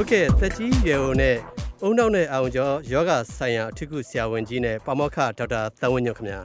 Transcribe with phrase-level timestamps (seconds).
[0.00, 1.36] ဟုတ်ကဲ့သက်ကြီးရွယ်အိုနဲ့
[1.82, 6.40] အုံနောက်နဲ့အောင်ကျော်ယောဂဆိုင်ရာအထူးကုဆရာဝန်ကြီးနဲ့ပါမောက္ခဒေါက်တာသန်းဝင်းညွန့်ခင်ဗျာ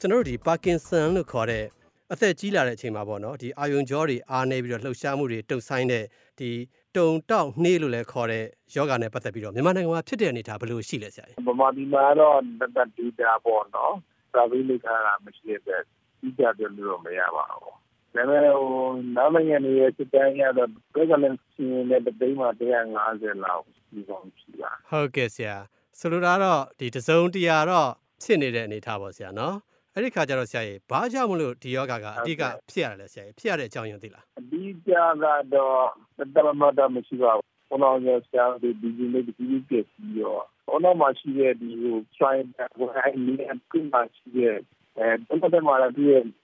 [0.00, 1.64] ကျွန်တော်တို့ဒီပါကင်ဆန်လို့ခေါ်တဲ့
[2.12, 6.04] အသက်ကြီးလာတဲ့အချိန်မှာပေါ့နော်ဒီအာယုံကြောတွေအားနေပြီးတော့လှုပ်ရှားမှုတွေတုပ်ဆိုင်တဲ့
[6.38, 6.50] ဒီ
[6.96, 8.44] တုံတောက်နှေးလို့လည်းခေါ်တဲ့
[8.76, 13.94] ယောဂနဲ့ပတ်သက်ပြီးတော့မြန်မာနိုင်ငံမှာဖြစ်တဲ့အနေအထားဘယ်လိုရှိလဲဆရာကြီးဗမာပြည်မှာတော့တတ်တတ်ဒေတာပေါ့နော်
[14.32, 15.80] စာပေလိခါတာမရှိတဲ့
[16.20, 17.75] ဒီကြပြောလို့မရပါဘူး
[18.16, 18.70] ဒါပေမဲ့ဟို
[19.16, 22.48] နောက်နိုင်ငံတွေရဲ့စစ်တမ်းရတော့ဘယ်ကလည်းစီးနေတဲ့တိမ်မှာ
[22.96, 25.56] 150လောက်ဒီကောင်ရှိတာဟုတ်ကဲ့ဆရာ
[25.98, 27.90] ဆိုလိုတာတော့ဒီတစုံတရာတော့
[28.22, 29.56] ဖြစ်နေတဲ့အနေအထားပေါ့ဆရာနော်
[29.94, 34.88] အဲ့ဒီခါကျတော့ဆရာကြီးဘာကြောင့်မလို့ဒီယောဂကအဓိကဖြစ်ရတယ်လဲဆရာကြီးဖြစ်ရတဲ့အကြောင်းရင်းသိလားအဓိကက
[35.54, 35.84] တော့
[36.34, 42.36] တမမတော့မရှိပါဘူးဘုရားရဲ့ဆရာဒီဒီလေးဒီဒီပြည့်ပြီးတော့ဘုရားမရှိတဲ့ဒီဟို try
[42.78, 44.56] ဘုရားနေအကူမရှိတဲ့
[44.98, 46.36] အဲတမတမလာပြီးတမီးရပေါ်မှာတမီးကဆက်နေရရှိတာဆောဆောရမောလာဒီဘယ်နည်း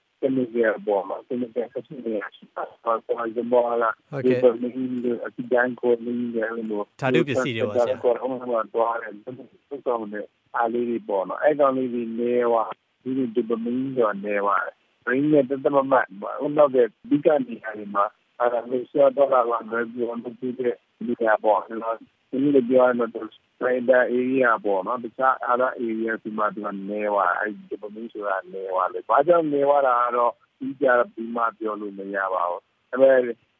[5.26, 6.38] အစီတန်းကိုနည်းရ
[6.70, 10.20] လို့ဓာတုပစ္စည်းတွေပါဆရာကိုအောင်မှာတော့တယ်သူ့ဆောင်နေ
[10.56, 12.64] အားလေးတွေပေါ်တော့အဲ့ကောင်လေးတွေနေဝါ
[13.02, 14.56] ဒီဒီဘမင်းတော့နေဝါ
[15.04, 18.04] bring တဲ့တမမတ်ဘုရားရဲ့ဒီကနေဟာဒီမှာ
[18.38, 20.74] အဲ့ဒါလို့ဆောတော့လာတော့ဒီအောင်လုပ်ပြီးတဲ့
[21.06, 21.96] ဒီကပေါ်နော်
[22.32, 33.12] ဒီလိုပြောရတော့ trader area ပေါ့နော်တခြား other area ဒီမှာဒီနေဝါအဲ့ဒီဘမင်းဆိုတာနေဝါလေဘာကြောင့်နေဝါတာတော့ဒီကြဒီမှာပြောလို့မရပါဘူးအဲ့ဒါ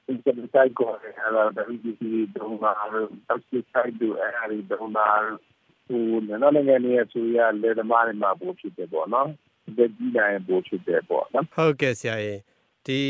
[0.07, 5.07] ဒီစက်ဆိုင်ကိုအဲ့ဒါဒါဒီဒီဒုံနာတော့ဆက်ဆိုင်တူအဲ့ဒါဒီဒုံနာ
[5.87, 9.29] ဟိုနော်နိုင်ငံရဲ့ဆိုရလေသမားတွေမှာပို့ဖြစ်တယ်ပေါ့နော်
[9.77, 12.52] ဒီကြီးတိုင်းပို့ဖြစ်တယ်ပေါ့နော်ဟုတ်ကဲ့ဆရာကြီး
[12.87, 13.01] ဒီ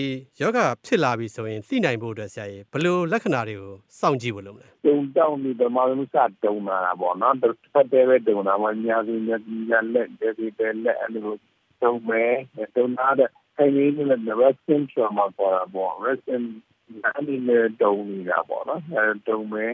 [0.41, 11.34] ယောဂဖြစ်လာပြီဆိုရင်သိနိုင်ဖို့အတွက်ဆရာကြီးဘယ်လိုလက္ခဏာတွေကိုစောင့်ကြည့်ဖို့လုပ်မလဲတုံတောင်းနေဓမ္မလုံးစတုံလာတာပေါ့နော်တစ်ဖက်တည်းပဲတုံလာမှညာစီညာကြီးညာလက်ဒေဒီတဲလက်အဲ့လို
[11.83, 12.23] တုံမဲ
[12.77, 13.98] တုံလာတဲ့ခိုင်းနေတ
[14.31, 16.47] ယ် resting trauma ပေါ်တာပေါ့ resting
[17.03, 19.64] နာနေနေတုံနေတာပေါ့နော်အဲတုံမဲ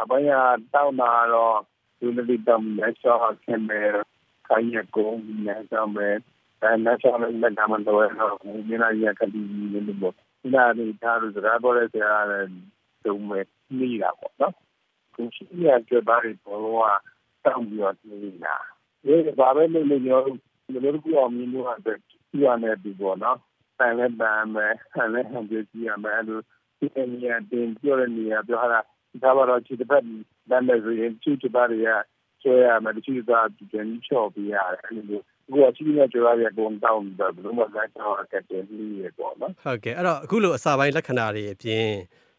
[0.00, 0.32] အပိုင်းက
[0.74, 1.58] တောင်းတာတော့
[1.98, 3.80] ဒီလိုဒီတမ်းလက်ချောခင်မဲ
[4.48, 5.16] ခိုင်းရကုန်
[5.46, 6.16] နေကြမယ်
[6.62, 7.98] အဲလက်ချောလည်းလက်မှန်တော့
[8.68, 9.40] ဒီနာရကတိ
[9.72, 12.50] နေလို့ဒီနာနေသားတို့စကားပေါ်တဲ့ဆရာလည်း
[13.04, 13.40] တုံမဲ
[13.78, 14.54] နေတာပေါ့နော်
[15.14, 17.00] ကိုရှိရကြပါရီပေါ်တော့
[17.44, 18.56] တောင်းပြီးတော့နေတာ
[19.04, 21.98] ဒီဘာပဲလို့လို့ရောဒီလိုကူအောင်မြင်လို့အတွက်
[22.30, 23.38] ဒီရနေပြီပေါ့နော်
[23.78, 26.42] ဆန်လည်းပန်းမယ်ဆန်လည်းဟန်ပြကြည့်ရမယ်လို့
[26.78, 28.80] ဒီနေရာတင်ပြောရနေရပြောတာ
[29.22, 30.02] ဒါပါတော့ဒီတစ်ပတ်
[30.50, 31.88] လမ်းမဲ့ဆိုရင်ချူချပါရ
[32.42, 35.20] ဆွဲရမယ်တချို့ကဒီကနေ့ချော့ပြရတယ်အဲ့လို
[35.52, 41.86] ကိုအချင်းနဲ့ကြရရကုန်တောင်းတယ်ဘယ်လိုမှလည်းတော့အကက်တယ်ပြီးရပေါ့နော်ဟုတ်ကဲ့အဲ့တော့အခုလိုအစာပိုင်းလက္ခဏာတွေအပြင်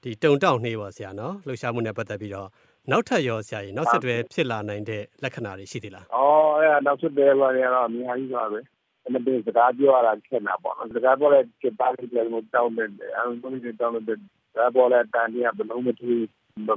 [0.04, 2.50] ဒီတုံတောက်နှေးပါဆရာနော်လှုပ်ရှားမှုနဲ့ပတ်သက်ပြီးတော့
[2.92, 8.60] နောက်ထပ်ရောဆရာကြီးနောက်ဆက်တွဲဖြစ်လာနိုင်တဲ့လက္ခဏာတွေရှိသေးလား။အော်အဲ့ဒါနောက်ဆက်တွဲပါရတော့အများကြီးပါပဲ။
[9.04, 12.22] အဲ့ဒါစကားပြောရတာခက်တာပေါ့နော်။စကားပြောတဲ့စပါးလေးတွေ
[12.54, 16.24] တောင်းတယ်။အဲ့လိုမျိုးတောင်းတဲ့စကားပေါ်တဲ့တန်ကြီးကဘလုံးမထီး
[16.68, 16.70] မ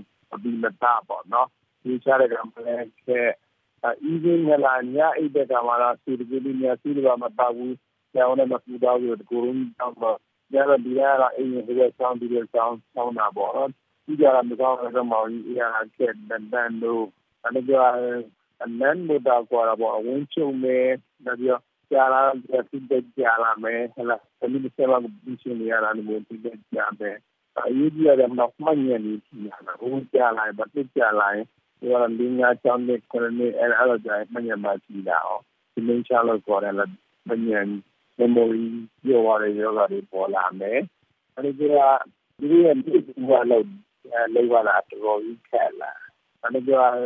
[0.43, 1.49] ပြီးမသားပေါ့နော်။
[1.83, 3.31] ဒီချရကံလည်းခက်။
[4.03, 7.73] အီးကြီးကလာညအိတ်တဲ့ကမှလာစီဒီကြီးညစီဒီဘာမတာဘူး။
[8.15, 10.19] ကျောင်းနဲ့မပူတော့ဘူးတကူရုံးတောင်းတော့
[10.53, 13.71] ညတော့ဒီရကအိမ်ရဲ့ဆောင်းဒီရဲ့ဆောင်းဆောင်းတာပေါ့နော်။
[14.07, 17.05] ဒီကြရမကောင်းတော့မောင်ကြီးအရာခက်တန်တန်တို့
[17.45, 17.87] အဲ့ဒါ
[18.65, 20.89] အနန်းမတာကွာတော့အဝင်းချုံမယ်
[21.27, 21.59] ဒါပြော
[21.91, 27.17] ကြာလာတဲ့ဖိတဲ့ကြာလာမယ်ဟလာဒီလိုဆက်လာပြီးရှင်ရတာလည်းဒီတဲ့ကြာမယ်
[27.59, 31.47] အရေးကြီးရတယ်မတော့မှညနေပြီလားဘုံကြာလာဘာတစ်ကြာလာရင်
[31.83, 36.91] ဒီကလင်းငါချောင်းနဲ့ခရနေအဲ့အဲ့လိုကြာမှညမှာကြည့်တာအောင်ဒီမင်းချလို့ခေါ်တယ်လား
[37.29, 37.61] မညံ
[38.19, 38.67] memory
[39.05, 40.81] ပြောရတဲ့ယောဂတွေပေါ်လာမယ်
[41.35, 41.63] အဲ့ဒီက
[42.41, 42.97] ဒီရဲ့ဒီ
[43.29, 43.61] ကလောက်လော
[44.59, 45.93] က်လာတော့ကြီးခက်လာ
[46.43, 46.99] အဲ့ဒါက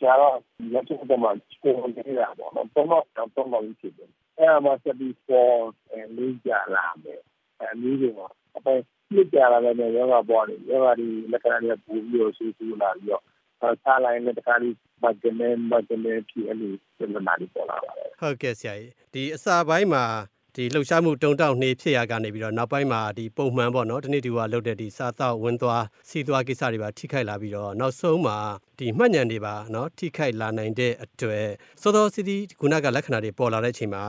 [0.00, 0.36] ကျတော့
[0.72, 1.28] လက်ချက်တော့မှ
[1.62, 5.58] ပုံနေတာပေါ့နော်ပုံတော့တော့တော့ဖြစ်တယ်အဲ့မှာဆက်ပြီးပေါ်
[6.16, 7.22] လေးကြလာမယ်
[7.60, 13.24] အဲ့ဒီကတော့အပိုင်းပြကြလာတဲ့ယောဂပေါ်တယ်ယောဂဒီလက္ခဏာတွေပူပြီးတော့ဆူဆူလာပြီးတော့
[13.60, 14.68] ဆာလိုင်းနဲ့တခါဒီ
[15.02, 20.04] ဘတ်ကနေဘတ်ကနေဖြစ်အဲ့လိုပြန်လာပြီးပေါ်လာပါတယ်ဟုတ်ကဲ့ဆရာကြီးဒီအစာပိုင်းမှာ
[20.56, 28.36] ဒီလှုပ်ရှားမှုတုံတောက်နှေးဖြစ်ရကနေပြီးတော့နောက်ပိုင်းမှာဒီပုံမှန်ပေါ့နော်တနေ့တူကလှုပ်တဲ့ဒီစားသောက်ဝင်သွားစီးသွားကိစ္စတွေပါထိခိုက်လာပြီးတော့နောက်ဆုံးမှာ
[28.78, 31.48] ဒီမှတ်ဉဏ်တွေပါနော်ထိခိုက်လာနိုင်တဲ့အတွက်
[31.82, 34.04] စောစောစီးစီးခုနကလက္ခဏာတွေပေါ်လာတဲ့အချိန်မှာ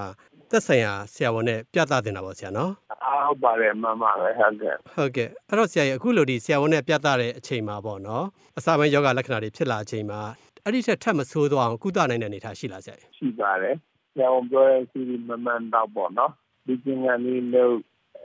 [0.52, 2.72] သက်ဆိုင်ရာဆရာဝန်နဲ့ပြသတင်တာပေါ့ဆရာနော်
[3.06, 8.26] အားဟုတ်ပါတယ်မှန်ပါပဲဟုတ်ကဲ့ဟုတ်ကဲ့အဲ့တော့ဆရာကြီးအခုလိုဒီဆရာဝန်နဲ့ပြသတဲ့အချိန်မှာပေါ့နော်
[8.58, 10.22] အစာပိုင်းယောဂလက္ခဏာတွေဖြစ်လာတဲ့အချိန်မှာ
[10.64, 13.76] အဲ့ဒီထက်ထပ်မဆိုးသွားအောင်ကုသနိုင်တဲ့အနေအထားရှိလားဆရာကြီးရှိပါတယ်။
[14.18, 16.32] ကျောင်းပြောတဲ့စီမမှန်တော့ပေါ့နော်။
[16.66, 17.74] ဒီကျင်ကလေးလို့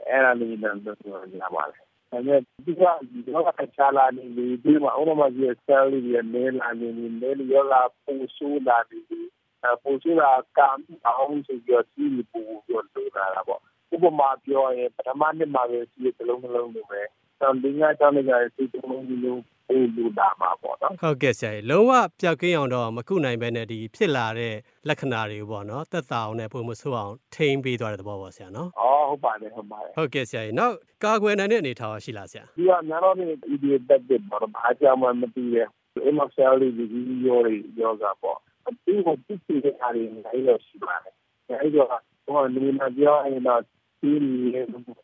[0.09, 0.95] အဲ့ဒါလေးတော့ပြော
[1.41, 1.79] ရပါလေ။
[2.11, 3.43] ဒါပေမဲ့ဒီကဒီတော့
[3.77, 9.42] ချာလာနေပြီဒီမှာအော်မကြီးဆယ်လေးရနေလာနေနေနေရောလာပူဆူလာနေပြီ။အ
[9.83, 10.69] ပူဆူလာကံ
[11.07, 13.59] အောင်ဆိုကြစီပူပြောလို့လာတာပေါ့။
[13.93, 17.01] ဥပမာပြောရင်ပထမနှစ်မှာပဲစီတစ်လုံးတစ်လုံးလိုပဲ။
[17.41, 24.53] တောင်ဒီငါတောင်းနေကြတဲ့စီတစ်လုံးတစ်လုံးပပို့လို့လာမှာပေါ့နော်ဟုတ်ကဲ့ဆရာကြီးလုံးဝပျောက်ကင်းအောင်တော့မကုနိုင်ပဲနဲ့ဒီဖြစ်လာတဲ့
[24.87, 35.67] လက္ခဏာတွေကိုပေါ့နော်သက်သာအောင်နဲ့ပုံမဆိုးအောင်ထိန်းပေးသွားတဲ့သဘောပေါ့ဆရာနော်အော်ဟုတ်ပါတယ်ဟုတ်ပါတယ်ဟုတ်ကဲ့ဆရာကြီးနောက်ကာကွယ်နိုင်တဲ့အနေအထားရှိလားဆရာဒီကများတော့ဒီ idiot တက်တဲ့ဘာမှအားကြောင့်မမသိရဲ့
[36.09, 37.39] emotional ဒီဒီရော
[37.81, 38.37] ရောကပေါ့
[38.85, 41.13] ဒီကိုပြစ်စီတဲ့အားတွေနိုင်လို့ရှိပါတယ်
[41.61, 41.89] အဲဒီတော့
[42.25, 43.61] ဟိုလူနာပြောရင်တော့
[44.01, 44.11] ဒီ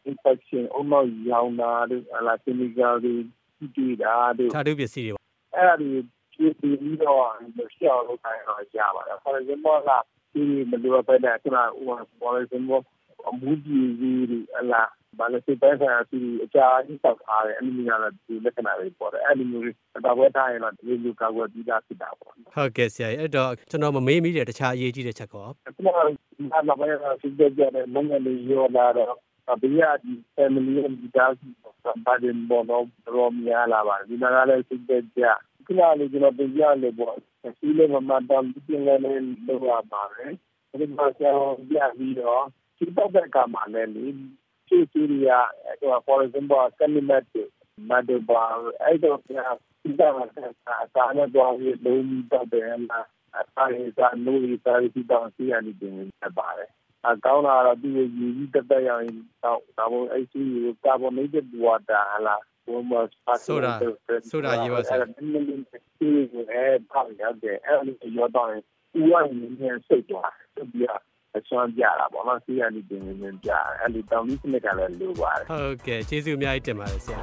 [0.09, 3.13] infection အုံနောက်ရောင်တာတို့အလား chemical တွေ
[3.75, 5.25] ကြည့်တာတို့ဓာတုပစ္စည်းတွေပေါ့
[5.55, 5.91] အဲ့ဒါတွေ
[6.33, 7.23] ကြည့်ပြီးတော့
[7.75, 9.89] ရှောက်လို့တိုင်းတော့ရပါတယ်။ for example က
[10.33, 12.81] ဒီမလိုပဲတဲ့ကျွန်တော်ဟို for example
[13.27, 14.89] အမှုကြီးကြီးအလား
[15.19, 19.65] ဘာလို့စိတ်ပိုင်းဆိုင်ရာစီအကြာကြီးတောက်ထားတယ်အနည်းငယ်လည်းဒီလက္ခဏာတွေပေါ်တယ်အဲ့ဒီမျိုး
[20.05, 26.87] တော့ဝဲထားရင်တော့ဒီလိုကာကွယ်ပြီးသားဖြစ်တာပေါ့နော်ဟုတ်ကဲ့ဆရာကြီးအဲ့တော့ကျွန်တော်မမေးမိတဲ့တခြားအရေးကြီးတဲ့ချက်ကော။ကျွန်တော်ဒီမှာပဲ
[27.21, 29.15] စိတ်ကြကြတဲ့မငယ်လေးရောလာတော့
[29.61, 31.47] ဘေးရဒီ family ရဲ့ဒီသားစု
[32.05, 32.85] ပါတယ်ဘောတော့
[33.15, 35.23] ရောမြာလာပါဒီမှာလည်းစိတ်ကြကြ
[35.65, 37.15] ခုနလေးကျွန်တော်ပြင်ပြလို့ပေါ့
[37.57, 39.01] စီးလေးမမတမ်းပြင်လည်း
[39.47, 40.33] လို့ရပါတယ်
[40.79, 41.33] ဒီမှာဆရာ
[41.69, 42.43] ပြပြီးတော့
[42.79, 44.05] ဒီတော့တဲ့ကမှလည်းလေ
[44.67, 47.25] ချီချီရီယာအဲ့တော့ for example ကနိမတ်
[47.89, 48.43] မတ်ဘာ
[48.83, 49.47] အဲ့တော့ဆရာ
[49.83, 50.13] ဒီတော့
[50.83, 56.71] အစားနဲ့တော့ဒီလုံးတော့တယ်လားအစားရစားလို့ရစားပြီးတော့စီရနေတယ်ပါတယ်
[57.07, 60.43] အကောင်းတာတော့ဒီရည်ကြီးတက်တက်ရရင်တော့ဒါပေါ်အဲ့ဒီ
[60.83, 62.35] ကာဗွန်နေတစ်ဝါတာဟလာ
[62.65, 62.91] ဘုံမ
[63.45, 65.63] ဆိုတာရေးပါဆက်ဒီလိုမျိုး
[65.97, 66.09] ဒီ
[66.51, 68.49] အဲ့ပေါ့ရတယ်အဲ့ဒီရောတော့
[68.99, 70.33] ဦးဝိုင်းနေစိတ်သွား
[70.73, 71.01] ပြီး
[71.39, 73.01] အစွမ်းပြတာပေါ့နော်စီရနေတယ်
[73.43, 77.19] ပြအဲ့ဒီတောင်းပြီးစနစ်ကလည်းလိုပါတယ်ဟုတ်ကဲ့ကျေးဇူးအများကြီးတင်ပါတယ်ဆရာ